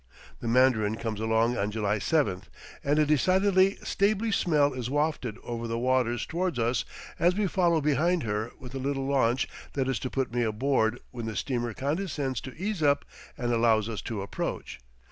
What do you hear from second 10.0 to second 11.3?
put me aboard when